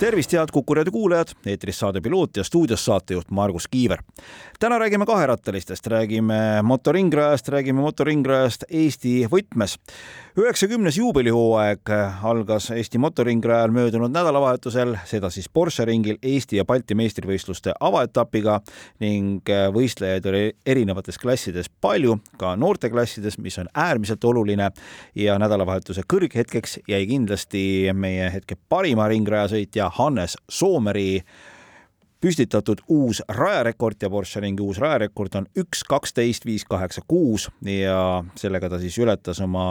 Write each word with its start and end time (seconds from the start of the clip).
Tervist, 0.00 0.32
head 0.32 0.48
Kuku 0.52 0.74
raadio 0.74 0.92
kuulajad, 0.92 1.34
eetris 1.46 1.78
saade 1.78 2.00
Piloot 2.00 2.36
ja 2.36 2.44
stuudios 2.44 2.84
saatejuht 2.84 3.30
Margus 3.30 3.68
Kiiver. 3.68 3.98
täna 4.60 4.78
räägime 4.78 5.06
kaherattalistest, 5.06 5.86
räägime 5.86 6.62
motoringrajast, 6.62 7.48
räägime 7.48 7.80
motoringrajast 7.80 8.64
Eesti 8.70 9.26
võtmes. 9.32 9.76
üheksakümnes 10.38 10.96
juubelihooaeg 10.96 11.80
algas 12.22 12.70
Eesti 12.70 12.98
motoringrajal 12.98 13.70
möödunud 13.70 14.10
nädalavahetusel, 14.10 14.96
seda 15.04 15.30
siis 15.30 15.48
Porsche 15.48 15.84
ringil 15.84 16.16
Eesti 16.22 16.56
ja 16.56 16.64
Balti 16.64 16.94
meistrivõistluste 16.94 17.72
avaetapiga 17.80 18.60
ning 19.00 19.48
võistlejaid 19.72 20.26
oli 20.26 20.52
erinevates 20.66 21.18
klassides 21.18 21.68
palju, 21.80 22.18
ka 22.38 22.56
noorteklassides, 22.56 23.38
mis 23.38 23.58
on 23.58 23.68
äärmiselt 23.74 24.24
oluline. 24.24 24.70
Ja 25.14 25.38
nädalavahetuse 25.38 26.02
kõrghetkeks 26.12 26.78
jäi 26.88 27.06
kindlasti 27.06 27.90
meie 27.92 28.32
hetke 28.32 28.56
parima 28.68 29.08
ringrajasõitja 29.08 29.89
Hannes 29.98 30.36
Soomeri 30.48 31.22
püstitatud 32.20 32.82
uus 32.88 33.22
rajarekord 33.28 34.02
ja 34.02 34.10
Porsche 34.10 34.40
ringi 34.44 34.62
uus 34.62 34.78
rajarekord 34.78 35.40
on 35.40 35.48
üks 35.56 35.82
kaksteist 35.88 36.46
viis 36.46 36.66
kaheksa 36.68 37.02
kuus 37.08 37.48
ja 37.64 38.22
sellega 38.36 38.68
ta 38.68 38.78
siis 38.78 38.98
ületas 39.00 39.40
oma 39.40 39.66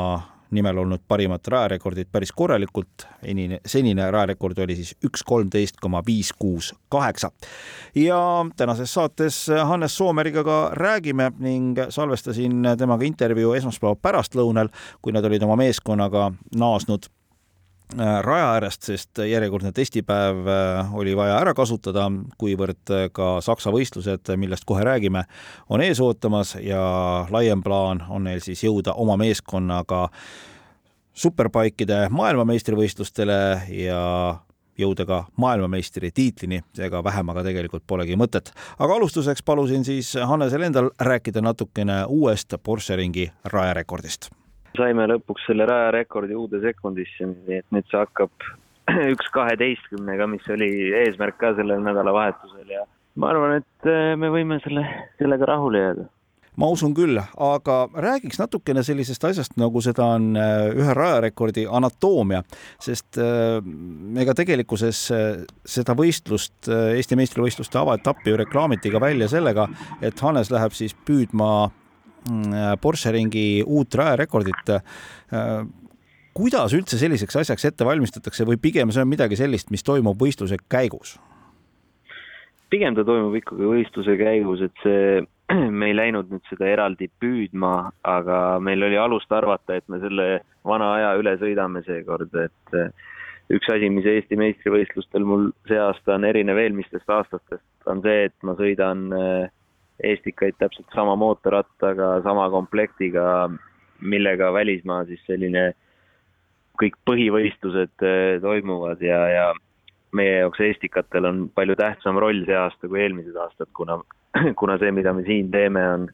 nimel 0.51 0.77
olnud 0.77 1.01
parimat 1.07 1.47
rajarekordit 1.47 2.09
päris 2.11 2.31
korralikult. 2.31 3.05
enine, 3.23 3.59
senine 3.65 4.11
rajarekord 4.11 4.57
oli 4.57 4.75
siis 4.75 4.95
üks 5.05 5.23
kolmteist 5.23 5.77
koma 5.81 6.01
viis 6.05 6.33
kuus 6.33 6.73
kaheksa. 6.89 7.31
ja 7.95 8.45
tänases 8.57 8.93
saates 8.93 9.47
Hannes 9.65 9.97
Soomeriga 9.97 10.43
ka 10.43 10.71
räägime 10.73 11.31
ning 11.39 11.77
salvestasin 11.89 12.63
temaga 12.77 13.05
intervjuu 13.05 13.53
esmaspäeva 13.53 13.95
pärastlõunal, 13.95 14.69
kui 15.01 15.13
nad 15.13 15.25
olid 15.25 15.43
oma 15.43 15.55
meeskonnaga 15.55 16.31
naasnud 16.55 17.05
raja 17.97 18.51
äärest, 18.53 18.83
sest 18.83 19.17
järjekordne 19.17 19.71
testipäev 19.71 20.47
äh, 20.47 20.95
oli 20.95 21.15
vaja 21.17 21.39
ära 21.39 21.53
kasutada, 21.57 22.05
kuivõrd 22.37 22.93
äh, 22.93 23.07
ka 23.11 23.39
Saksa 23.41 23.73
võistlused, 23.73 24.29
millest 24.37 24.65
kohe 24.69 24.83
räägime, 24.85 25.23
on 25.69 25.81
ees 25.81 26.01
ootamas 26.03 26.55
ja 26.61 26.81
laiem 27.31 27.63
plaan 27.65 28.03
on 28.09 28.29
neil 28.29 28.43
siis 28.45 28.63
jõuda 28.63 28.93
oma 28.93 29.17
meeskonnaga 29.17 30.07
superbikeide 31.13 32.07
maailmameistrivõistlustele 32.13 33.39
ja 33.73 34.03
jõuda 34.79 35.05
ka 35.05 35.23
maailmameistri 35.41 36.11
tiitlini, 36.15 36.61
seega 36.77 37.03
vähemaga 37.03 37.43
tegelikult 37.43 37.83
polegi 37.87 38.15
mõtet. 38.15 38.53
aga 38.77 38.95
alustuseks 38.95 39.43
palusin 39.43 39.85
siis 39.85 40.13
Hannesel 40.13 40.69
endal 40.69 40.91
rääkida 40.99 41.41
natukene 41.41 42.05
uuest 42.05 42.53
Porsche 42.63 42.95
ringi 42.95 43.31
rajarekordist 43.43 44.29
saime 44.77 45.07
lõpuks 45.09 45.47
selle 45.49 45.65
rajarekordi 45.69 46.37
uude 46.37 46.61
sekundisse, 46.63 47.31
nii 47.31 47.61
et 47.61 47.67
nüüd 47.75 47.87
see 47.89 47.99
hakkab 47.99 48.49
üks 49.13 49.33
kaheteistkümnega, 49.33 50.29
mis 50.29 50.47
oli 50.53 50.69
eesmärk 51.03 51.39
ka 51.41 51.53
sellel 51.57 51.83
nädalavahetusel 51.85 52.77
ja 52.77 52.85
ma 53.19 53.33
arvan, 53.33 53.59
et 53.59 53.89
äh, 53.89 54.15
me 54.19 54.31
võime 54.33 54.59
selle, 54.63 54.85
sellega 55.19 55.53
rahule 55.53 55.83
jääda. 55.83 56.07
Ma 56.59 56.67
usun 56.73 56.91
küll, 56.91 57.15
aga 57.15 57.75
räägiks 58.03 58.39
natukene 58.41 58.81
sellisest 58.83 59.23
asjast, 59.29 59.53
nagu 59.61 59.79
seda 59.83 60.09
on 60.17 60.33
äh, 60.35 60.65
ühe 60.75 60.95
rajarekordi 60.97 61.63
anatoomia, 61.79 62.41
sest 62.83 63.19
äh, 63.21 63.59
ega 64.19 64.35
tegelikkuses 64.35 65.05
seda 65.63 65.95
võistlust, 65.95 66.67
Eesti 66.67 67.15
meistrivõistluste 67.19 67.79
avaetappi 67.79 68.33
ju 68.33 68.41
reklaamiti 68.41 68.91
ka 68.91 69.01
välja 69.03 69.29
sellega, 69.31 69.69
et 70.03 70.19
Hannes 70.25 70.51
läheb 70.51 70.75
siis 70.75 70.97
püüdma 71.07 71.69
Porsche 72.81 73.13
ringi 73.15 73.63
uut 73.65 73.95
rajarekordit. 73.95 74.73
Äh, 74.75 75.63
kuidas 76.35 76.75
üldse 76.77 76.99
selliseks 76.99 77.39
asjaks 77.41 77.65
ette 77.71 77.87
valmistatakse 77.87 78.45
või 78.47 78.59
pigem 78.61 78.93
see 78.93 79.03
on 79.03 79.11
midagi 79.11 79.39
sellist, 79.39 79.71
mis 79.73 79.83
toimub 79.83 80.19
võistluse 80.19 80.59
käigus? 80.69 81.17
pigem 82.69 82.93
ta 82.93 83.01
toimub 83.01 83.33
ikkagi 83.39 83.65
võistluse 83.65 84.13
käigus, 84.19 84.61
et 84.61 84.83
see, 84.83 85.21
me 85.79 85.89
ei 85.89 85.95
läinud 85.97 86.29
nüüd 86.29 86.45
seda 86.51 86.67
eraldi 86.69 87.09
püüdma, 87.21 87.89
aga 88.05 88.59
meil 88.61 88.85
oli 88.85 88.99
alust 89.01 89.31
arvata, 89.33 89.79
et 89.79 89.87
me 89.89 89.97
selle 90.03 90.27
vana 90.67 90.91
aja 90.99 91.15
üle 91.17 91.33
sõidame 91.41 91.81
seekord, 91.87 92.35
et 92.37 92.77
äh, 92.77 92.91
üks 93.49 93.69
asi, 93.73 93.89
mis 93.89 94.05
Eesti 94.05 94.37
meistrivõistlustel 94.37 95.25
mul 95.25 95.49
see 95.69 95.79
aasta 95.81 96.19
on 96.19 96.27
erinev 96.29 96.61
eelmistest 96.61 97.09
aastatest, 97.09 97.65
on 97.89 98.03
see, 98.05 98.27
et 98.29 98.37
ma 98.45 98.53
sõidan 98.59 99.07
äh, 99.17 99.49
Estikaid 100.03 100.55
täpselt 100.59 100.87
sama 100.95 101.15
mootorrattaga, 101.19 102.21
sama 102.23 102.49
komplektiga, 102.49 103.49
millega 103.99 104.53
välismaa 104.55 105.03
siis 105.09 105.21
selline 105.27 105.73
kõik 106.79 106.95
põhivõistlused 107.07 108.05
eh, 108.07 108.37
toimuvad 108.41 109.01
ja, 109.03 109.19
ja 109.33 109.47
meie 110.15 110.39
jaoks 110.39 110.61
Estikatel 110.63 111.27
on 111.27 111.41
palju 111.55 111.75
tähtsam 111.79 112.19
roll 112.21 112.45
see 112.47 112.55
aasta 112.57 112.87
kui 112.87 113.01
eelmised 113.03 113.35
aastad, 113.35 113.69
kuna, 113.75 113.99
kuna 114.61 114.77
see, 114.79 114.93
mida 114.95 115.13
me 115.13 115.25
siin 115.27 115.51
teeme, 115.51 115.83
on 115.97 116.07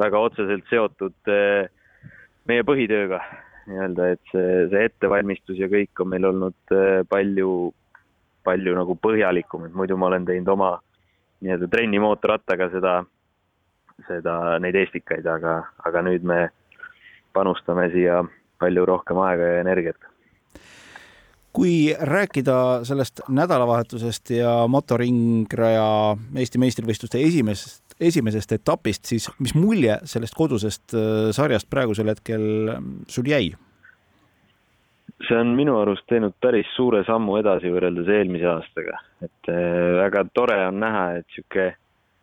väga 0.00 0.20
otseselt 0.28 0.68
seotud 0.70 1.32
eh, 1.32 1.70
meie 2.50 2.66
põhitööga. 2.66 3.22
Nii-öelda, 3.64 4.10
et 4.12 4.20
see, 4.28 4.48
see 4.68 4.88
ettevalmistus 4.90 5.56
ja 5.56 5.70
kõik 5.72 6.02
on 6.04 6.10
meil 6.12 6.28
olnud 6.28 6.74
eh, 6.76 7.00
palju, 7.08 7.72
palju 8.44 8.74
nagu 8.76 8.96
põhjalikum, 9.00 9.64
et 9.64 9.78
muidu 9.78 9.96
ma 9.96 10.10
olen 10.10 10.28
teinud 10.28 10.50
oma 10.52 10.74
nii-öelda 11.44 11.70
trennimootorrattaga 11.72 12.68
seda 12.74 12.98
seda, 14.08 14.58
neid 14.62 14.76
Estikaid, 14.78 15.26
aga, 15.26 15.60
aga 15.86 16.02
nüüd 16.06 16.26
me 16.26 16.48
panustame 17.34 17.88
siia 17.92 18.22
palju 18.62 18.84
rohkem 18.86 19.18
aega 19.22 19.54
ja 19.54 19.62
energiat 19.64 20.10
kui 21.54 21.94
rääkida 22.00 22.84
sellest 22.84 23.20
nädalavahetusest 23.28 24.30
ja 24.34 24.54
motoringraja 24.68 26.16
Eesti 26.38 26.58
meistrivõistluste 26.58 27.20
esimesest, 27.22 27.94
esimesest 28.00 28.56
etapist, 28.56 29.04
siis 29.06 29.28
mis 29.38 29.54
mulje 29.54 30.00
sellest 30.10 30.34
kodusest 30.34 30.96
äh, 30.98 31.30
sarjast 31.36 31.70
praegusel 31.70 32.10
hetkel 32.10 32.74
ähm, 32.74 32.90
sul 33.08 33.30
jäi? 33.30 33.54
see 35.24 35.36
on 35.38 35.54
minu 35.56 35.76
arust 35.78 36.04
teinud 36.10 36.34
päris 36.42 36.68
suure 36.74 37.04
sammu 37.06 37.38
edasi 37.38 37.70
võrreldes 37.72 38.10
eelmise 38.12 38.48
aastaga, 38.50 38.98
et 39.22 39.48
äh, 39.52 39.94
väga 40.00 40.24
tore 40.34 40.58
on 40.66 40.82
näha, 40.82 41.04
et 41.20 41.28
niisugune 41.30 41.70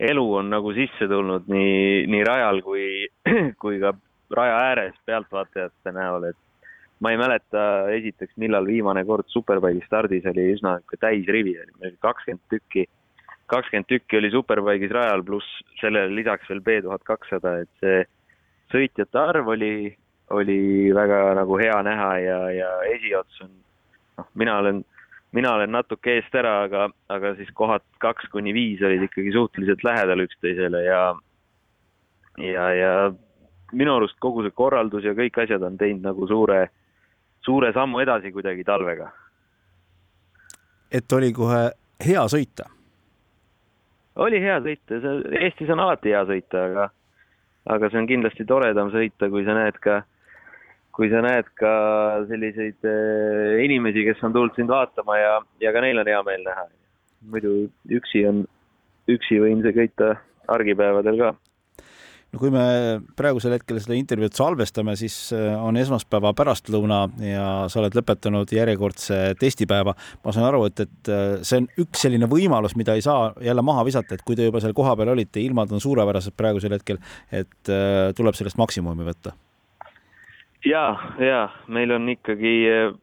elu 0.01 0.23
on 0.39 0.49
nagu 0.49 0.73
sisse 0.73 1.07
tulnud 1.09 1.49
nii, 1.51 2.05
nii 2.09 2.23
rajal 2.25 2.61
kui, 2.65 2.85
kui 3.61 3.79
ka 3.81 3.93
raja 4.33 4.57
ääres 4.71 4.95
pealtvaatajate 5.05 5.93
näol, 5.95 6.29
et 6.31 6.39
ma 7.01 7.11
ei 7.11 7.19
mäleta 7.19 7.65
esiteks, 7.93 8.33
millal 8.41 8.67
viimane 8.69 9.03
kord 9.05 9.29
Superbike'i 9.33 9.83
stardis 9.85 10.25
oli 10.29 10.51
üsna 10.55 10.77
täisrivi, 11.01 11.55
oli 11.63 11.77
meil 11.83 11.95
kakskümmend 12.05 12.43
tükki, 12.53 12.85
kakskümmend 13.51 13.89
tükki 13.89 14.19
oli 14.19 14.31
Superbike'is 14.33 14.93
rajal, 14.95 15.25
pluss 15.27 15.61
sellele 15.81 16.13
lisaks 16.15 16.49
veel 16.49 16.61
B 16.65 16.77
tuhat 16.85 17.05
kakssada, 17.07 17.57
et 17.65 17.71
see 17.83 18.05
sõitjate 18.73 19.19
arv 19.19 19.49
oli, 19.53 19.91
oli 20.31 20.61
väga 20.95 21.23
nagu 21.41 21.57
hea 21.59 21.81
näha 21.85 22.11
ja, 22.23 22.39
ja 22.55 22.71
esiots 22.93 23.41
on, 23.45 23.51
noh, 24.21 24.29
mina 24.39 24.57
olen 24.61 24.85
mina 25.31 25.53
olen 25.55 25.71
natuke 25.71 26.17
eest 26.19 26.35
ära, 26.35 26.63
aga, 26.65 26.87
aga 27.09 27.33
siis 27.39 27.51
kohad 27.55 27.83
kaks 28.03 28.29
kuni 28.31 28.53
viis 28.53 28.81
olid 28.83 29.05
ikkagi 29.07 29.31
suhteliselt 29.31 29.83
lähedal 29.83 30.25
üksteisele 30.25 30.83
ja, 30.83 31.01
ja, 32.37 32.67
ja 32.75 32.91
minu 33.71 33.95
arust 33.95 34.19
kogu 34.19 34.43
see 34.43 34.55
korraldus 34.55 35.07
ja 35.07 35.15
kõik 35.17 35.39
asjad 35.43 35.63
on 35.63 35.77
teinud 35.79 36.03
nagu 36.09 36.27
suure, 36.27 36.65
suure 37.45 37.71
sammu 37.73 38.03
edasi 38.03 38.31
kuidagi 38.35 38.67
talvega. 38.67 39.11
et 40.91 41.11
oli 41.11 41.31
kohe 41.33 41.71
hea 42.05 42.23
sõita? 42.27 42.67
oli 44.15 44.41
hea 44.43 44.59
sõita, 44.59 44.99
see 44.99 45.43
Eestis 45.45 45.69
on 45.71 45.79
alati 45.79 46.11
hea 46.11 46.25
sõita, 46.27 46.65
aga, 46.67 46.89
aga 47.65 47.89
see 47.89 48.01
on 48.03 48.07
kindlasti 48.07 48.45
toredam 48.45 48.91
sõita, 48.91 49.29
kui 49.29 49.45
sa 49.47 49.55
näed 49.55 49.79
ka 49.79 50.01
kui 50.95 51.11
sa 51.11 51.21
näed 51.23 51.51
ka 51.59 51.73
selliseid 52.29 52.87
eh, 52.87 53.61
inimesi, 53.65 54.05
kes 54.07 54.23
on 54.27 54.35
tulnud 54.35 54.57
sind 54.57 54.71
vaatama 54.71 55.19
ja, 55.19 55.37
ja 55.63 55.75
ka 55.75 55.83
neil 55.83 56.01
on 56.01 56.11
hea 56.11 56.23
meel 56.27 56.43
näha. 56.47 56.67
muidu 57.31 57.53
üksi 57.93 58.25
on, 58.27 58.43
üksi 59.11 59.39
võin 59.43 59.61
see 59.61 59.75
köita 59.77 60.15
argipäevadel 60.51 61.19
ka 61.19 61.31
no 62.31 62.39
kui 62.39 62.51
me 62.53 62.63
praegusel 63.19 63.53
hetkel 63.55 63.79
seda 63.83 63.95
intervjuud 63.97 64.35
salvestame, 64.35 64.95
siis 64.99 65.15
eh, 65.35 65.51
on 65.55 65.79
esmaspäeva 65.79 66.33
pärastlõuna 66.37 67.03
ja 67.23 67.45
sa 67.71 67.81
oled 67.83 67.95
lõpetanud 67.97 68.51
järjekordse 68.55 69.21
testipäeva. 69.39 69.95
ma 70.25 70.33
saan 70.35 70.49
aru, 70.49 70.65
et, 70.71 70.83
et 70.87 71.13
eh, 71.13 71.37
see 71.47 71.61
on 71.61 71.69
üks 71.85 72.07
selline 72.07 72.27
võimalus, 72.31 72.75
mida 72.79 72.97
ei 72.97 73.05
saa 73.05 73.31
jälle 73.39 73.63
maha 73.63 73.85
visata, 73.87 74.15
et 74.15 74.25
kui 74.27 74.39
te 74.39 74.49
juba 74.49 74.63
seal 74.63 74.75
kohapeal 74.75 75.13
olite, 75.15 75.43
ilmad 75.43 75.71
on 75.71 75.83
suurepärased 75.83 76.35
praegusel 76.35 76.75
hetkel, 76.75 76.99
et 77.31 77.73
tuleb 78.17 78.35
sellest 78.37 78.59
maksimumi 78.59 79.07
võtta 79.07 79.37
ja, 80.65 80.85
ja 81.19 81.49
meil 81.67 81.91
on 81.91 82.09
ikkagi 82.09 82.53
eh, 82.69 82.93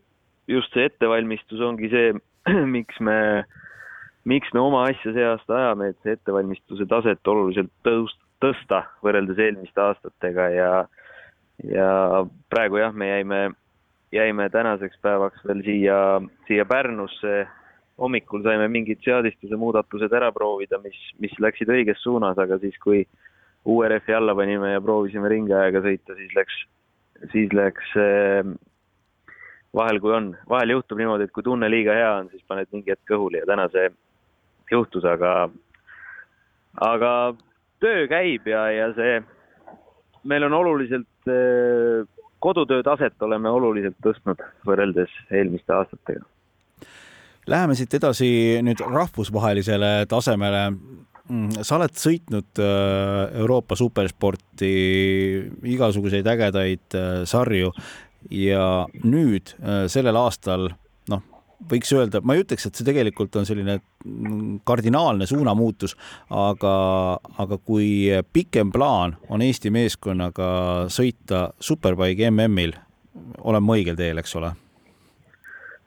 just 0.49 0.73
see 0.75 0.89
ettevalmistus 0.89 1.61
ongi 1.65 1.91
see, 1.93 2.15
miks 2.77 3.01
me, 3.01 3.45
miks 4.29 4.53
me 4.55 4.63
oma 4.63 4.87
asja 4.89 5.13
see 5.15 5.27
aasta 5.27 5.57
ajame, 5.59 5.93
et 5.93 6.01
see 6.03 6.17
ettevalmistuse 6.17 6.89
taset 6.91 7.33
oluliselt 7.33 7.73
tõus-, 7.87 8.17
tõsta 8.43 8.85
võrreldes 9.05 9.41
eelmiste 9.43 9.83
aastatega 9.83 10.49
ja, 10.55 10.73
ja 11.67 11.91
praegu 12.53 12.81
jah, 12.81 12.95
me 12.95 13.11
jäime, 13.11 13.41
jäime 14.15 14.49
tänaseks 14.55 15.01
päevaks 15.03 15.45
veel 15.47 15.63
siia, 15.67 16.01
siia 16.49 16.67
Pärnusse. 16.69 17.47
hommikul 17.99 18.45
saime 18.47 18.69
mingid 18.71 19.01
seadistuse 19.03 19.57
muudatused 19.59 20.13
ära 20.15 20.31
proovida, 20.33 20.79
mis, 20.79 20.99
mis 21.19 21.33
läksid 21.43 21.69
õiges 21.69 21.99
suunas, 22.03 22.39
aga 22.39 22.59
siis, 22.63 22.77
kui 22.79 23.03
rehvi 23.89 24.15
alla 24.15 24.35
panime 24.39 24.71
ja 24.73 24.81
proovisime 24.81 25.29
ringiaega 25.29 25.83
sõita, 25.83 26.15
siis 26.15 26.31
läks, 26.37 26.61
siis 27.32 27.53
läks 27.56 27.94
vahel, 29.75 30.00
kui 30.00 30.15
on, 30.15 30.31
vahel 30.49 30.75
juhtub 30.76 31.00
niimoodi, 31.00 31.29
et 31.29 31.35
kui 31.35 31.44
tunne 31.47 31.70
liiga 31.70 31.97
hea 31.97 32.12
on, 32.20 32.31
siis 32.32 32.44
paned 32.49 32.70
mingi 32.73 32.94
hetk 32.94 33.05
kõhuli 33.11 33.43
ja 33.43 33.49
täna 33.49 33.69
see 33.73 33.88
juhtus, 34.70 35.05
aga, 35.09 35.49
aga 36.85 37.12
töö 37.82 38.06
käib 38.11 38.49
ja, 38.49 38.65
ja 38.75 38.88
see, 38.97 39.20
meil 40.29 40.49
on 40.49 40.56
oluliselt, 40.59 41.31
kodutöö 42.38 42.82
taset 42.87 43.23
oleme 43.23 43.50
oluliselt 43.50 43.97
tõstnud 44.05 44.43
võrreldes 44.67 45.12
eelmiste 45.31 45.75
aastatega. 45.75 46.25
Läheme 47.49 47.75
siit 47.79 47.94
edasi 47.97 48.29
nüüd 48.61 48.82
rahvusvahelisele 48.85 50.05
tasemele. 50.09 50.67
Mm, 51.29 51.63
sa 51.63 51.77
oled 51.77 51.93
sõitnud 51.99 52.61
Euroopa 52.63 53.77
supersporti, 53.77 54.73
igasuguseid 55.69 56.29
ägedaid 56.33 56.99
sarju 57.29 57.73
ja 58.33 58.63
nüüd 59.05 59.53
sellel 59.93 60.17
aastal 60.17 60.71
võiks 61.67 61.91
öelda, 61.95 62.21
ma 62.23 62.37
ei 62.37 62.45
ütleks, 62.45 62.69
et 62.69 62.79
see 62.79 62.87
tegelikult 62.87 63.35
on 63.39 63.47
selline 63.49 63.79
kardinaalne 64.69 65.27
suunamuutus, 65.27 65.97
aga, 66.31 66.75
aga 67.43 67.59
kui 67.59 68.09
pikem 68.33 68.71
plaan 68.75 69.17
on 69.29 69.43
Eesti 69.43 69.73
meeskonnaga 69.75 70.51
sõita 70.93 71.49
Superbike'i 71.61 72.31
MM-il, 72.31 72.77
olen 73.43 73.65
ma 73.65 73.79
õigel 73.79 73.99
teel, 73.99 74.23
eks 74.23 74.37
ole? 74.39 74.55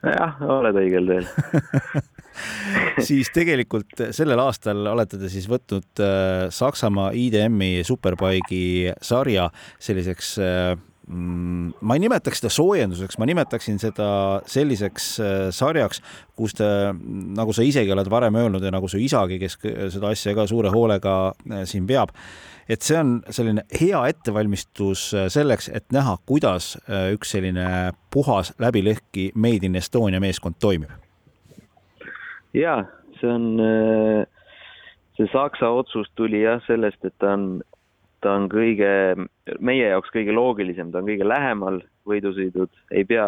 jah, 0.02 0.40
oled 0.42 0.82
õigel 0.82 1.08
teel 1.08 1.28
siis 3.08 3.32
tegelikult 3.34 4.06
sellel 4.16 4.40
aastal 4.44 4.86
olete 4.94 5.20
te 5.22 5.32
siis 5.32 5.50
võtnud 5.52 6.04
äh, 6.04 6.46
Saksamaa 6.54 7.12
IDM-i 7.18 7.82
Superbike'i 7.88 8.94
sarja 9.06 9.50
selliseks 9.80 10.38
äh, 10.42 10.80
Mm, 11.12 11.74
ma 11.82 11.96
ei 11.98 12.04
nimetaks 12.06 12.40
seda 12.40 12.50
soojenduseks, 12.54 13.18
ma 13.20 13.26
nimetaksin 13.28 13.80
seda 13.82 14.06
selliseks 14.48 15.08
äh, 15.20 15.42
sarjaks, 15.52 16.00
kus 16.38 16.54
te, 16.56 16.68
nagu 17.36 17.52
sa 17.58 17.66
isegi 17.68 17.92
oled 17.92 18.08
varem 18.12 18.38
öelnud 18.40 18.64
ja 18.64 18.72
nagu 18.72 18.88
su 18.88 19.02
isagi, 19.02 19.40
kes 19.42 19.58
seda 19.98 20.14
asja 20.14 20.36
ka 20.38 20.46
suure 20.48 20.72
hoolega 20.72 21.16
siin 21.68 21.90
veab, 21.90 22.14
et 22.70 22.86
see 22.86 23.02
on 23.02 23.18
selline 23.34 23.66
hea 23.74 24.06
ettevalmistus 24.14 25.10
selleks, 25.34 25.72
et 25.74 25.90
näha, 25.92 26.16
kuidas 26.30 26.76
üks 27.18 27.34
selline 27.36 27.68
puhas 28.14 28.54
läbilõhki 28.62 29.32
Made 29.36 29.68
in 29.68 29.82
Estonia 29.82 30.22
meeskond 30.24 30.62
toimib. 30.62 31.01
Ja 32.54 32.82
see 33.20 33.30
on, 33.30 33.46
see 35.18 35.28
Saksa 35.32 35.70
otsus 35.70 36.10
tuli 36.16 36.44
jah 36.44 36.62
sellest, 36.68 37.06
et 37.06 37.14
ta 37.20 37.36
on 37.38 37.62
ta 38.22 38.36
on 38.38 38.48
kõige, 38.52 38.92
meie 39.64 39.88
jaoks 39.90 40.14
kõige 40.14 40.34
loogilisem, 40.36 40.92
ta 40.92 41.02
on 41.02 41.10
kõige 41.10 41.28
lähemal 41.28 41.82
võidusõidud, 42.10 42.72
ei 42.94 43.06
pea, 43.08 43.28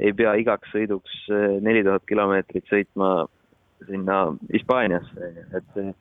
ei 0.00 0.14
pea 0.16 0.34
igaks 0.40 0.72
sõiduks 0.72 1.18
eh, 1.32 1.58
neli 1.64 1.84
tuhat 1.86 2.04
kilomeetrit 2.08 2.68
sõitma 2.70 3.12
sinna 3.88 4.24
Hispaaniasse, 4.52 5.32
et 5.58 5.76
see 5.76 5.92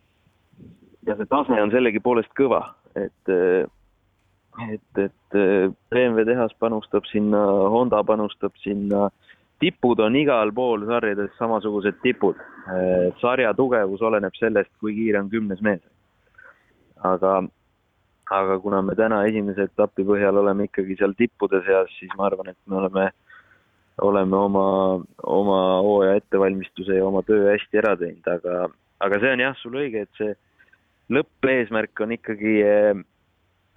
ja 1.10 1.16
see 1.18 1.30
tase 1.32 1.58
on 1.58 1.72
sellegipoolest 1.74 2.32
kõva, 2.38 2.62
et, 2.96 3.34
eh, 3.34 3.66
et, 4.70 5.02
et 5.02 5.40
BMW 5.92 6.28
tehas 6.28 6.54
panustab 6.62 7.08
sinna, 7.10 7.42
Honda 7.74 8.04
panustab 8.08 8.56
sinna, 8.64 9.10
tipud 9.62 10.00
on 10.02 10.16
igal 10.18 10.52
pool 10.56 10.86
sarjades 10.90 11.32
samasugused 11.38 12.02
tipud. 12.04 12.36
sarja 13.22 13.54
tugevus 13.58 14.02
oleneb 14.02 14.36
sellest, 14.38 14.72
kui 14.80 14.94
kiire 14.96 15.20
on 15.20 15.30
kümnes 15.30 15.62
mees. 15.62 15.82
aga 17.04 17.42
aga 18.32 18.60
kuna 18.64 18.82
me 18.82 18.96
täna 18.96 19.24
esimese 19.28 19.68
etapi 19.68 20.06
põhjal 20.08 20.40
oleme 20.42 20.70
ikkagi 20.70 20.96
seal 21.00 21.16
tippude 21.20 21.60
seas, 21.66 21.92
siis 22.00 22.14
ma 22.18 22.30
arvan, 22.30 22.52
et 22.54 22.60
me 22.72 22.78
oleme, 22.80 23.08
oleme 24.08 24.38
oma, 24.38 24.68
oma 25.38 25.60
hooaja 25.84 26.22
ettevalmistuse 26.22 27.00
ja 27.00 27.08
oma 27.08 27.26
töö 27.28 27.50
hästi 27.52 27.82
ära 27.84 27.96
teinud, 28.00 28.32
aga, 28.36 28.70
aga 29.04 29.20
see 29.24 29.34
on 29.36 29.44
jah, 29.44 29.58
sul 29.60 29.76
õige, 29.82 30.06
et 30.06 30.22
see 30.22 30.36
lõppeesmärk 31.12 32.04
on 32.06 32.16
ikkagi, 32.16 32.56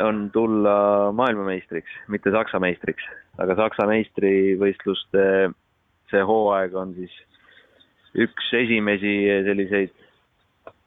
on 0.04 0.22
tulla 0.34 0.76
maailmameistriks, 1.18 1.98
mitte 2.14 2.30
Saksa 2.34 2.62
meistriks, 2.62 3.10
aga 3.42 3.58
Saksa 3.58 3.88
meistrivõistluste 3.90 5.26
see 6.14 6.26
hooaeg 6.30 6.76
on 6.78 6.94
siis 6.96 7.14
üks 8.24 8.52
esimesi 8.54 9.14
selliseid 9.46 9.94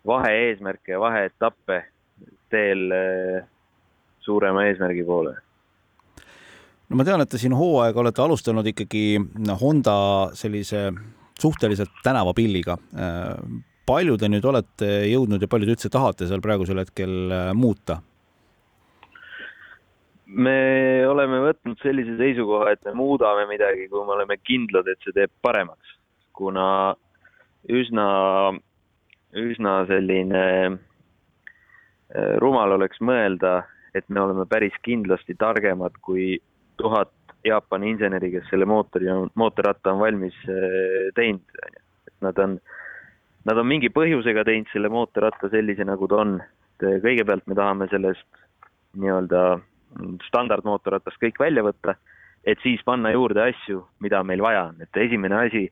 vaheeesmärke 0.07 0.95
ja 0.95 1.01
vaheetappe 1.03 1.81
teel 2.53 2.87
suurema 4.23 4.63
eesmärgi 4.69 5.03
poole 5.03 5.35
no 6.87 6.99
ma 6.99 7.05
tean, 7.07 7.21
et 7.23 7.31
te 7.31 7.39
siin 7.41 7.55
hooaega 7.57 8.03
olete 8.03 8.23
alustanud 8.23 8.67
ikkagi 8.71 9.05
Honda 9.61 9.97
sellise 10.37 10.87
suhteliselt 11.37 12.01
tänavapilliga. 12.03 12.77
palju 13.87 14.17
te 14.17 14.27
nüüd 14.27 14.45
olete 14.45 14.87
jõudnud 15.07 15.41
ja 15.41 15.47
palju 15.47 15.67
te 15.67 15.75
üldse 15.75 15.89
tahate 15.91 16.27
seal 16.27 16.41
praegusel 16.43 16.81
hetkel 16.81 17.31
äh, 17.31 17.51
muuta? 17.55 18.01
Me 20.27 21.07
oleme 21.07 21.39
võtnud 21.45 21.79
sellise 21.81 22.17
seisukoha, 22.19 22.73
et 22.73 22.83
me 22.85 22.93
muudame 22.97 23.47
midagi, 23.49 23.87
kui 23.91 24.03
me 24.05 24.15
oleme 24.17 24.37
kindlad, 24.43 24.87
et 24.91 24.99
see 25.03 25.15
teeb 25.15 25.31
paremaks, 25.45 25.93
kuna 26.35 26.67
üsna, 27.71 28.07
üsna 29.37 29.77
selline 29.89 30.43
äh, 30.67 32.33
rumal 32.43 32.75
oleks 32.75 32.99
mõelda, 32.99 33.61
et 33.95 34.07
me 34.09 34.21
oleme 34.21 34.45
päris 34.49 34.75
kindlasti 34.85 35.37
targemad 35.39 35.95
kui 36.03 36.35
tuhat 36.77 37.13
Jaapani 37.47 37.93
inseneri, 37.93 38.31
kes 38.33 38.49
selle 38.51 38.67
mootori, 38.67 39.07
mootorratta 39.39 39.93
on 39.93 40.03
valmis 40.03 40.35
äh, 40.51 41.07
teinud, 41.15 41.55
on 41.63 41.77
ju. 41.77 41.85
et 42.11 42.27
nad 42.27 42.43
on, 42.43 42.59
nad 43.47 43.63
on 43.63 43.67
mingi 43.69 43.89
põhjusega 43.93 44.43
teinud 44.47 44.67
selle 44.73 44.91
mootorratta 44.91 45.49
sellise, 45.53 45.87
nagu 45.87 46.11
ta 46.11 46.21
on. 46.25 46.37
et 46.77 46.87
äh, 46.89 46.99
kõigepealt 47.05 47.47
me 47.47 47.55
tahame 47.55 47.87
sellest 47.93 48.43
nii-öelda 48.97 49.41
standardmootorratast 50.27 51.19
kõik 51.21 51.39
välja 51.39 51.63
võtta, 51.65 51.95
et 52.47 52.59
siis 52.63 52.83
panna 52.85 53.11
juurde 53.11 53.43
asju, 53.43 53.83
mida 54.03 54.23
meil 54.23 54.41
vaja 54.43 54.67
on, 54.71 54.81
et 54.83 54.99
esimene 55.03 55.39
asi, 55.47 55.63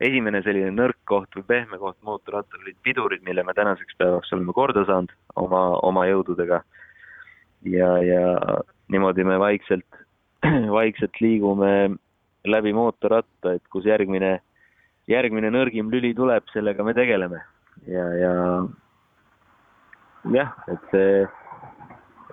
esimene 0.00 0.42
selline 0.46 0.72
nõrk 0.74 0.98
koht 1.08 1.34
või 1.36 1.46
pehme 1.48 1.78
koht 1.80 1.98
mootorrattal 2.06 2.62
olid 2.64 2.78
pidurid, 2.86 3.24
mille 3.26 3.44
me 3.46 3.54
tänaseks 3.56 3.98
päevaks 4.00 4.32
oleme 4.36 4.54
korda 4.56 4.84
saanud 4.88 5.14
oma, 5.40 5.64
oma 5.86 6.06
jõududega. 6.08 6.62
Ja, 7.68 7.90
ja 8.00 8.22
niimoodi 8.88 9.24
me 9.28 9.36
vaikselt, 9.40 9.98
vaikselt 10.78 11.20
liigume 11.20 11.72
läbi 12.48 12.72
mootorratta, 12.72 13.56
et 13.58 13.66
kus 13.72 13.84
järgmine, 13.84 14.38
järgmine 15.10 15.50
nõrgim 15.52 15.90
lüli 15.92 16.14
tuleb, 16.16 16.46
sellega 16.54 16.84
me 16.86 16.94
tegeleme. 16.96 17.42
Ja, 17.88 18.06
ja 18.16 18.32
jah, 20.32 20.56
et 20.68 20.94
see, 20.94 21.26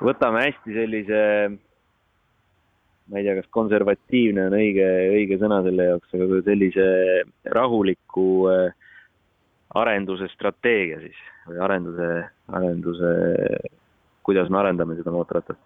võtame 0.04 0.44
hästi 0.48 0.76
sellise, 0.76 1.22
ma 3.08 3.20
ei 3.20 3.28
tea, 3.28 3.38
kas 3.40 3.48
konservatiivne 3.56 4.48
on 4.50 4.58
õige, 4.58 4.90
õige 5.16 5.40
sõna 5.42 5.62
selle 5.66 5.90
jaoks, 5.92 6.12
aga 6.18 6.42
sellise 6.48 6.90
rahuliku 7.56 8.28
äh, 8.52 8.92
arenduse 9.78 10.30
strateegia 10.34 11.02
siis 11.04 11.24
või 11.48 11.64
arenduse, 11.64 12.12
arenduse 12.60 13.16
kuidas 14.28 14.52
me 14.52 14.60
arendame 14.60 14.98
seda 15.00 15.14
mootorratast 15.16 15.62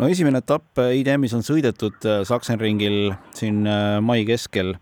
no 0.00 0.08
esimene 0.08 0.40
etapp 0.40 0.80
IDM-is 0.80 1.34
on 1.36 1.44
sõidetud 1.46 2.06
äh, 2.08 2.22
Sachsenringil 2.28 3.12
siin 3.36 3.64
äh, 3.68 3.98
mai 4.04 4.22
keskel 4.28 4.76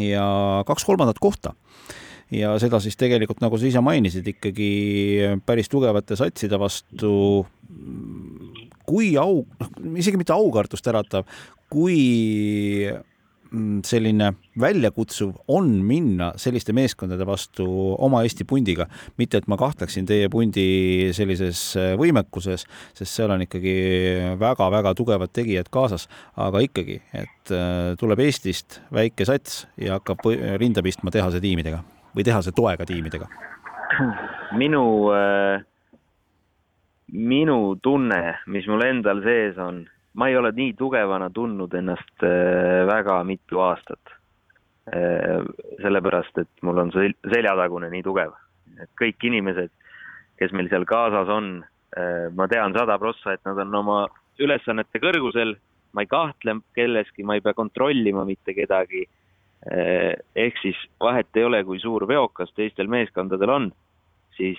ja 0.00 0.24
kaks 0.68 0.84
kolmandat 0.84 1.20
kohta. 1.22 1.54
Ja 2.34 2.54
seda 2.62 2.80
siis 2.82 2.98
tegelikult, 2.98 3.42
nagu 3.42 3.58
sa 3.58 3.68
ise 3.68 3.82
mainisid, 3.84 4.26
ikkagi 4.34 4.70
päris 5.46 5.70
tugevate 5.70 6.18
satside 6.18 6.58
vastu. 6.60 7.46
kui 8.90 9.14
au, 9.20 9.44
isegi 9.94 10.18
mitte 10.18 10.34
aukartust 10.34 10.88
äratav, 10.90 11.28
kui 11.70 12.90
mm, 12.90 13.84
selline 13.86 14.32
väljakutsuv 14.58 15.36
on 15.54 15.68
minna 15.86 16.32
selliste 16.34 16.74
meeskondade 16.74 17.22
vastu 17.26 17.68
oma 18.02 18.24
Eesti 18.26 18.42
pundiga, 18.50 18.88
mitte 19.14 19.38
et 19.38 19.46
ma 19.46 19.54
kahtleksin 19.60 20.08
teie 20.10 20.26
pundi 20.32 21.12
sellises 21.14 21.62
äh, 21.78 21.92
võimekuses, 22.00 22.66
sest 22.98 23.14
seal 23.14 23.30
on 23.30 23.46
ikkagi 23.46 23.76
väga-väga 24.42 24.96
tugevad 24.98 25.30
tegijad 25.38 25.70
kaasas, 25.70 26.08
aga 26.34 26.66
ikkagi, 26.66 26.98
et 27.14 27.54
äh, 27.54 27.94
tuleb 28.00 28.26
Eestist 28.26 28.80
väike 28.90 29.28
sats 29.30 29.64
ja 29.78 30.00
hakkab 30.00 30.26
rinda 30.58 30.82
pistma 30.82 31.14
tehase 31.14 31.38
tiimidega 31.38 31.84
või 32.16 32.26
tehase 32.26 32.52
toega 32.56 32.86
tiimidega? 32.86 33.28
minu 34.60 34.84
äh 35.14 35.66
minu 37.12 37.76
tunne, 37.82 38.38
mis 38.46 38.66
mul 38.70 38.84
endal 38.86 39.22
sees 39.24 39.58
on, 39.58 39.82
ma 40.14 40.28
ei 40.30 40.36
ole 40.38 40.52
nii 40.54 40.74
tugevana 40.78 41.30
tundnud 41.34 41.74
ennast 41.74 42.24
äh, 42.26 42.86
väga 42.86 43.20
mitu 43.26 43.60
aastat. 43.64 44.14
Äh, 44.90 45.42
sellepärast, 45.82 46.38
et 46.42 46.64
mul 46.66 46.78
on 46.82 46.92
see 46.94 47.10
seljatagune 47.30 47.90
nii 47.92 48.02
tugev, 48.06 48.32
et 48.80 48.90
kõik 48.98 49.26
inimesed, 49.28 49.72
kes 50.40 50.54
meil 50.56 50.70
seal 50.70 50.86
kaasas 50.88 51.28
on, 51.30 51.58
ma 52.38 52.46
tean 52.48 52.72
sada 52.72 52.94
prossa, 53.02 53.34
et 53.34 53.42
nad 53.44 53.58
on 53.58 53.74
oma 53.74 53.96
ülesannete 54.40 55.00
kõrgusel, 55.02 55.56
ma 55.92 56.04
ei 56.04 56.08
kahtle 56.08 56.54
kelleski, 56.78 57.24
ma 57.26 57.34
ei 57.36 57.42
pea 57.44 57.52
kontrollima 57.58 58.22
mitte 58.24 58.54
kedagi. 58.56 59.02
Ehk 59.66 60.60
siis 60.62 60.76
vahet 61.00 61.36
ei 61.36 61.44
ole, 61.44 61.64
kui 61.64 61.80
suur 61.80 62.06
veokas 62.08 62.52
teistel 62.56 62.88
meeskondadel 62.88 63.50
on, 63.52 63.66
siis 64.36 64.58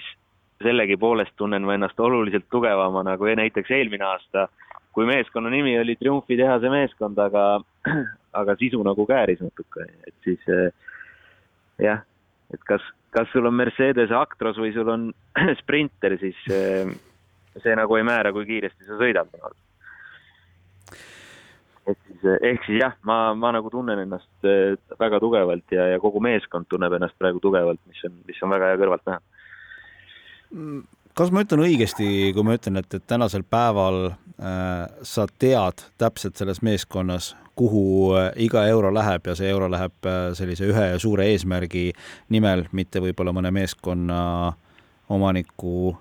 sellegipoolest 0.61 1.33
tunnen 1.35 1.65
ma 1.65 1.73
ennast 1.73 1.99
oluliselt 1.99 2.45
tugevamana 2.53 3.17
kui 3.17 3.35
näiteks 3.35 3.71
eelmine 3.71 4.05
aasta, 4.05 4.47
kui 4.93 5.07
meeskonna 5.09 5.49
nimi 5.49 5.77
oli 5.79 5.95
Triumfi 5.95 6.37
tehase 6.37 6.69
meeskond, 6.69 7.17
aga, 7.17 7.45
aga 8.41 8.55
sisu 8.59 8.83
nagu 8.85 9.05
kääris 9.09 9.41
natuke, 9.43 9.87
et 10.07 10.15
siis 10.27 10.51
eh, 10.51 10.69
jah, 11.81 12.03
et 12.53 12.63
kas, 12.67 12.85
kas 13.15 13.29
sul 13.33 13.47
on 13.49 13.57
Mercedes 13.57 14.13
Actros 14.15 14.59
või 14.61 14.73
sul 14.75 14.91
on 14.91 15.09
Sprinter, 15.61 16.17
siis 16.21 16.37
eh, 16.51 16.93
see 17.57 17.75
nagu 17.77 17.97
ei 17.97 18.07
määra, 18.07 18.33
kui 18.35 18.47
kiiresti 18.49 18.87
sa 18.87 18.99
sõidad. 19.01 19.31
Ehk 21.91 21.99
siis, 22.07 22.23
eh, 22.25 22.39
ehk 22.51 22.65
siis 22.67 22.79
jah, 22.81 22.95
ma, 23.07 23.19
ma 23.37 23.53
nagu 23.55 23.69
tunnen 23.73 23.99
ennast 24.05 24.49
väga 24.99 25.19
tugevalt 25.23 25.75
ja, 25.75 25.89
ja 25.93 25.99
kogu 25.99 26.23
meeskond 26.23 26.69
tunneb 26.69 26.95
ennast 26.97 27.17
praegu 27.19 27.43
tugevalt, 27.43 27.81
mis 27.91 28.01
on, 28.07 28.17
mis 28.27 28.41
on 28.43 28.55
väga 28.55 28.71
hea 28.71 28.81
kõrvalt 28.81 29.07
näha 29.11 29.21
kas 31.17 31.31
ma 31.31 31.43
ütlen 31.43 31.63
õigesti, 31.65 32.31
kui 32.35 32.45
ma 32.45 32.55
ütlen, 32.57 32.79
et, 32.81 32.93
et 32.95 33.05
tänasel 33.07 33.43
päeval 33.47 34.11
äh, 34.11 34.87
sa 35.07 35.27
tead 35.39 35.83
täpselt 36.01 36.39
selles 36.39 36.61
meeskonnas, 36.65 37.33
kuhu 37.59 38.15
iga 38.39 38.63
euro 38.71 38.93
läheb 38.93 39.27
ja 39.27 39.35
see 39.37 39.49
euro 39.51 39.67
läheb 39.71 40.07
äh, 40.07 40.31
sellise 40.37 40.69
ühe 40.71 40.87
suure 41.03 41.27
eesmärgi 41.33 41.91
nimel, 42.33 42.65
mitte 42.71 43.03
võib-olla 43.03 43.35
mõne 43.35 43.51
meeskonna 43.53 44.21
omaniku 45.11 45.93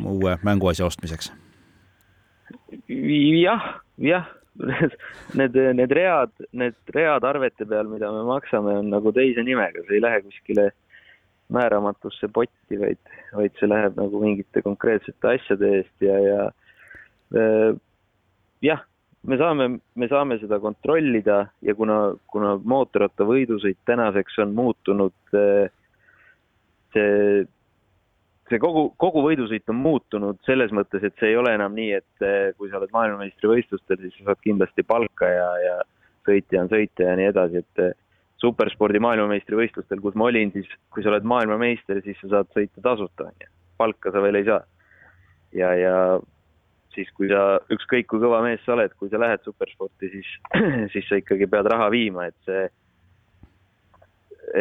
uue 0.00 0.38
mänguasja 0.46 0.86
ostmiseks? 0.86 1.32
jah, 2.88 3.66
jah, 3.98 4.28
need, 5.38 5.56
need 5.76 5.92
read, 5.96 6.32
need 6.52 6.94
read 6.94 7.24
arvete 7.24 7.66
peal, 7.68 7.88
mida 7.90 8.12
me 8.12 8.24
maksame, 8.28 8.76
on 8.82 8.90
nagu 8.92 9.12
teise 9.16 9.44
nimega, 9.46 9.84
see 9.86 9.98
ei 9.98 10.04
lähe 10.04 10.22
kuskile 10.26 10.70
määramatusse 11.50 12.28
potti, 12.32 12.78
vaid, 12.78 13.00
vaid 13.34 13.56
see 13.58 13.70
läheb 13.70 13.98
nagu 13.98 14.20
mingite 14.22 14.62
konkreetsete 14.62 15.34
asjade 15.34 15.72
eest 15.80 16.06
ja, 16.06 16.18
ja 16.22 16.42
jah, 18.62 18.84
me 19.22 19.38
saame, 19.40 19.68
me 19.94 20.08
saame 20.10 20.38
seda 20.40 20.60
kontrollida 20.62 21.42
ja 21.66 21.74
kuna, 21.78 21.98
kuna 22.30 22.54
mootorratta 22.58 23.26
võidusõit 23.28 23.80
tänaseks 23.88 24.38
on 24.44 24.54
muutunud 24.56 25.34
see, 26.94 27.44
see 28.50 28.60
kogu, 28.62 28.88
kogu 29.00 29.22
võidusõit 29.24 29.70
on 29.70 29.78
muutunud 29.80 30.40
selles 30.46 30.74
mõttes, 30.74 31.04
et 31.06 31.16
see 31.20 31.32
ei 31.32 31.38
ole 31.38 31.54
enam 31.54 31.74
nii, 31.76 31.92
et 32.00 32.26
äh, 32.26 32.50
kui 32.58 32.70
sa 32.70 32.80
oled 32.80 32.92
maailmameistrivõistlustel, 32.96 34.00
siis 34.02 34.16
sa 34.18 34.30
saad 34.30 34.44
kindlasti 34.44 34.84
palka 34.86 35.30
ja, 35.30 35.50
ja 35.64 35.76
sõitja 36.28 36.64
on 36.64 36.72
sõitja 36.72 37.12
ja 37.12 37.18
nii 37.18 37.30
edasi, 37.30 37.62
et 37.64 38.00
superspordi 38.40 39.00
maailmameistrivõistlustel, 39.04 40.00
kus 40.00 40.16
ma 40.18 40.30
olin, 40.30 40.52
siis 40.54 40.68
kui 40.94 41.04
sa 41.04 41.12
oled 41.12 41.26
maailmameister, 41.28 42.00
siis 42.04 42.18
sa 42.22 42.34
saad 42.36 42.52
sõita 42.56 42.84
tasuta, 42.84 43.28
on 43.28 43.44
ju. 43.44 43.50
palka 43.80 44.12
sa 44.12 44.22
veel 44.24 44.40
ei 44.40 44.46
saa. 44.48 44.60
ja, 45.56 45.72
ja 45.76 45.94
siis, 46.94 47.10
kui 47.16 47.30
sa, 47.30 47.60
ükskõik 47.72 48.08
kui 48.10 48.22
kõva 48.22 48.40
mees 48.44 48.62
sa 48.64 48.74
oled, 48.76 48.94
kui 48.98 49.10
sa 49.12 49.20
lähed 49.20 49.44
supersporti, 49.46 50.10
siis, 50.14 50.30
siis 50.92 51.08
sa 51.08 51.20
ikkagi 51.20 51.48
pead 51.50 51.68
raha 51.70 51.90
viima, 51.92 52.28
et 52.30 52.48
see, 52.48 52.64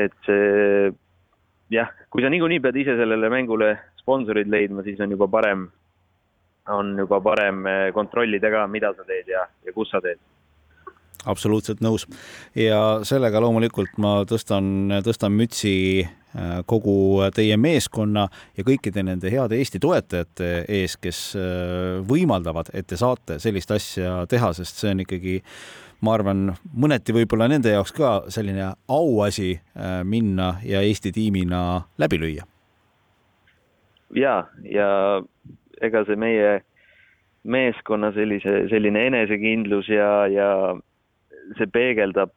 et 0.06 0.18
see 0.28 0.92
jah, 1.74 1.92
kui 2.10 2.24
sa 2.24 2.32
niikuinii 2.32 2.62
pead 2.64 2.80
ise 2.82 2.96
sellele 2.98 3.30
mängule 3.30 3.74
sponsorid 4.02 4.50
leidma, 4.50 4.84
siis 4.84 5.00
on 5.02 5.12
juba 5.14 5.28
parem, 5.28 5.68
on 6.76 6.96
juba 6.98 7.22
parem 7.22 7.64
kontrollida 7.94 8.52
ka, 8.54 8.68
mida 8.68 8.94
sa 8.98 9.06
teed 9.08 9.30
ja, 9.30 9.46
ja 9.66 9.74
kus 9.76 9.92
sa 9.94 10.02
teed 10.04 10.20
absoluutselt 11.26 11.82
nõus. 11.82 12.08
ja 12.56 13.00
sellega 13.04 13.42
loomulikult 13.42 13.98
ma 13.98 14.24
tõstan, 14.30 15.02
tõstan 15.04 15.36
mütsi 15.36 16.04
äh, 16.04 16.62
kogu 16.66 17.26
teie 17.36 17.58
meeskonna 17.58 18.28
ja 18.58 18.64
kõikide 18.64 19.04
nende 19.04 19.32
heade 19.32 19.60
Eesti 19.60 19.80
toetajate 19.80 20.66
ees, 20.68 20.98
kes 20.98 21.22
äh, 21.36 22.00
võimaldavad, 22.08 22.72
et 22.74 22.88
te 22.88 22.98
saate 22.98 23.40
sellist 23.40 23.72
asja 23.72 24.26
teha, 24.30 24.54
sest 24.54 24.82
see 24.82 24.96
on 24.96 25.06
ikkagi 25.06 25.40
ma 26.06 26.16
arvan, 26.16 26.54
mõneti 26.74 27.14
võib-olla 27.16 27.50
nende 27.52 27.74
jaoks 27.74 27.92
ka 27.96 28.14
selline 28.32 28.72
auasi 28.88 29.52
äh, 29.58 30.00
minna 30.04 30.56
ja 30.64 30.82
Eesti 30.86 31.12
tiimina 31.12 31.84
läbi 32.00 32.22
lüüa. 32.22 32.48
ja, 34.16 34.48
ja 34.64 34.90
ega 35.82 36.04
see 36.08 36.16
meie 36.20 36.60
meeskonna 37.44 38.12
sellise, 38.16 38.66
selline 38.70 39.06
enesekindlus 39.08 39.90
ja, 39.90 40.28
ja 40.28 40.50
see 41.58 41.70
peegeldab, 41.74 42.34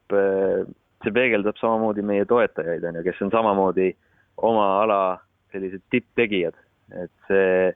see 1.04 1.14
peegeldab 1.14 1.59
samamoodi 1.61 2.04
meie 2.07 2.25
toetajaid, 2.28 2.85
on 2.88 2.99
ju, 2.99 3.04
kes 3.09 3.21
on 3.25 3.33
samamoodi 3.35 3.90
oma 4.49 4.66
ala 4.83 5.00
sellised 5.52 5.83
tipptegijad, 5.92 6.57
et 7.02 7.12
see, 7.28 7.73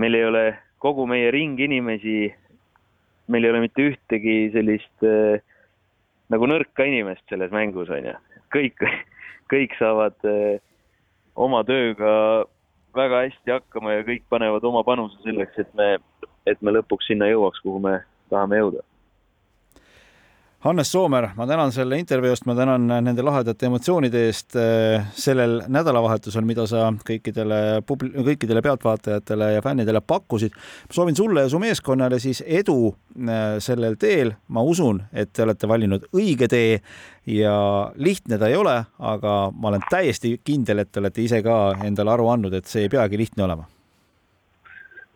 meil 0.00 0.18
ei 0.18 0.26
ole 0.28 0.44
kogu 0.82 1.06
meie 1.08 1.30
ring 1.34 1.60
inimesi, 1.60 2.26
meil 3.32 3.46
ei 3.46 3.54
ole 3.54 3.62
mitte 3.64 3.86
ühtegi 3.92 4.36
sellist 4.54 5.06
äh, 5.06 5.40
nagu 6.32 6.48
nõrka 6.48 6.86
inimest 6.88 7.24
selles 7.30 7.52
mängus, 7.54 7.90
on 7.92 8.10
ju. 8.10 8.16
kõik, 8.52 8.84
kõik 9.52 9.76
saavad 9.80 10.28
äh, 10.28 10.60
oma 11.36 11.62
tööga 11.68 12.12
väga 12.96 13.24
hästi 13.26 13.56
hakkama 13.56 13.96
ja 13.96 14.06
kõik 14.08 14.26
panevad 14.28 14.64
oma 14.68 14.84
panuse 14.84 15.16
selleks, 15.24 15.56
et 15.62 15.76
me, 15.78 15.94
et 16.50 16.60
me 16.60 16.74
lõpuks 16.76 17.08
sinna 17.08 17.30
jõuaks, 17.30 17.62
kuhu 17.64 17.80
me 17.80 18.00
tahame 18.32 18.60
jõuda 18.60 18.84
Hannes 20.62 20.92
Soomer, 20.92 21.26
ma 21.34 21.46
tänan 21.46 21.72
selle 21.74 21.96
intervjuu 21.98 22.30
eest, 22.30 22.44
ma 22.46 22.54
tänan 22.54 22.84
nende 23.02 23.22
lahedate 23.26 23.66
emotsioonide 23.66 24.20
eest 24.28 24.54
sellel 25.18 25.56
nädalavahetusel, 25.74 26.44
mida 26.46 26.68
sa 26.70 26.84
kõikidele 27.08 27.80
publi-, 27.82 28.12
kõikidele 28.28 28.60
pealtvaatajatele 28.62 29.48
ja 29.56 29.64
fännidele 29.64 29.98
pakkusid. 30.06 30.54
ma 30.54 30.94
soovin 30.94 31.18
sulle 31.18 31.42
ja 31.42 31.50
su 31.50 31.58
meeskonnale 31.58 32.20
siis 32.22 32.44
edu 32.46 32.92
eh, 32.92 33.58
sellel 33.58 33.96
teel. 33.98 34.30
ma 34.48 34.62
usun, 34.62 35.00
et 35.12 35.32
te 35.32 35.42
olete 35.42 35.66
valinud 35.66 36.06
õige 36.14 36.46
tee 36.46 36.78
ja 37.26 37.56
lihtne 37.96 38.38
ta 38.38 38.46
ei 38.46 38.54
ole, 38.56 38.76
aga 38.98 39.32
ma 39.50 39.68
olen 39.72 39.82
täiesti 39.90 40.36
kindel, 40.44 40.78
et 40.78 40.92
te 40.92 41.00
olete 41.02 41.22
ise 41.22 41.42
ka 41.42 41.74
endale 41.82 42.14
aru 42.14 42.28
andnud, 42.28 42.54
et 42.54 42.70
see 42.70 42.86
ei 42.86 42.92
peagi 42.92 43.18
lihtne 43.18 43.42
olema. 43.48 43.66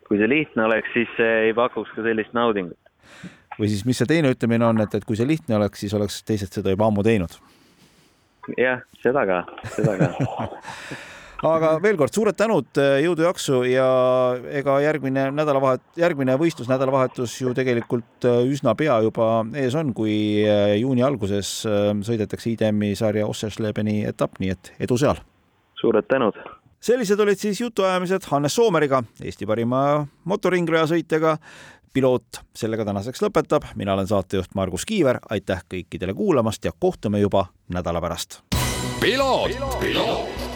kui 0.09 0.19
see 0.19 0.27
lihtne 0.29 0.67
oleks, 0.67 0.91
siis 0.91 1.15
ei 1.23 1.55
pakuks 1.55 1.95
ka 1.95 2.03
sellist 2.03 2.35
naudingut 2.35 2.83
või 3.59 3.73
siis, 3.73 3.85
mis 3.89 3.99
see 4.01 4.09
teine 4.09 4.31
ütlemine 4.35 4.69
on, 4.69 4.81
et, 4.85 4.95
et 4.95 5.05
kui 5.05 5.19
see 5.19 5.29
lihtne 5.29 5.59
oleks, 5.59 5.83
siis 5.85 5.95
oleks 5.97 6.23
teised 6.27 6.53
seda 6.53 6.75
juba 6.75 6.89
ammu 6.91 7.05
teinud. 7.07 7.37
jah, 8.57 8.85
seda 9.03 9.27
ka, 9.29 9.43
seda 9.75 9.99
ka 10.01 10.11
aga 11.57 11.75
veel 11.83 11.99
kord 12.01 12.15
suured 12.15 12.37
tänud, 12.39 12.69
jõudu, 13.03 13.25
jaksu 13.27 13.61
ja 13.69 13.87
ega 14.57 14.79
järgmine 14.85 15.29
nädalavahet, 15.37 15.83
järgmine 16.01 16.37
võistlus, 16.41 16.69
nädalavahetus 16.71 17.35
ju 17.43 17.53
tegelikult 17.57 18.29
äh, 18.29 18.43
üsna 18.49 18.77
pea 18.79 18.99
juba 19.05 19.45
ees 19.59 19.77
on, 19.77 19.93
kui 19.97 20.45
äh, 20.45 20.77
juuni 20.81 21.05
alguses 21.07 21.59
sõidetakse 21.67 22.53
IDM-i 22.55 22.95
sarja 22.99 23.27
Osserslebeni 23.29 24.03
etapp, 24.09 24.41
nii 24.41 24.55
et 24.55 24.73
edu 24.89 25.01
seal. 25.01 25.21
suured 25.81 26.07
tänud. 26.09 26.37
sellised 26.81 27.21
olid 27.21 27.39
siis 27.39 27.61
jutuajamised 27.61 28.29
Hannes 28.31 28.55
Soomeriga, 28.55 29.03
Eesti 29.21 29.47
parima 29.47 30.07
motoringraja 30.25 30.87
sõitjaga 30.95 31.37
piloot. 31.97 32.43
Sellega 32.57 32.85
tänaseks 32.85 33.23
lõpetab, 33.25 33.71
mina 33.75 33.95
olen 33.97 34.09
saatejuht 34.11 34.53
Margus 34.55 34.85
Kiiver, 34.89 35.23
aitäh 35.33 35.63
kõikidele 35.73 36.15
kuulamast 36.15 36.69
ja 36.69 36.75
kohtume 36.79 37.23
juba 37.25 37.47
nädala 37.73 38.05
pärast. 38.05 38.43
piloot, 39.01 39.81
piloot.. 39.81 40.56